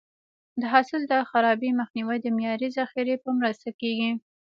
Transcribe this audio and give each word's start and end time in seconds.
د 0.59 0.61
حاصل 0.73 1.01
د 1.11 1.13
خرابي 1.29 1.71
مخنیوی 1.79 2.17
د 2.21 2.27
معیاري 2.35 2.69
ذخیرې 2.77 3.15
په 3.23 3.29
مرسته 3.39 3.69
کېږي. 3.81 4.11